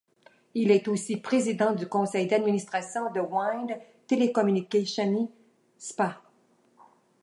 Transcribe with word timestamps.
Il 0.55 0.71
est 0.71 0.87
aussi 0.87 1.17
président 1.17 1.73
du 1.75 1.87
conseil 1.87 2.25
d'administration 2.25 3.11
de 3.13 3.19
Wind 3.19 3.71
Telecomunicazioni 4.07 5.29
SpA. 5.77 6.19